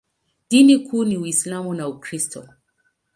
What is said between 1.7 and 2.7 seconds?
na Ukristo.